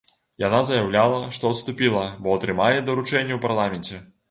Яна 0.43 0.61
заяўляла, 0.69 1.19
што 1.35 1.51
адступіла, 1.57 2.03
бо 2.25 2.35
атрымалі 2.39 2.83
даручэнне 2.91 3.33
ў 3.39 3.41
парламенце. 3.47 4.05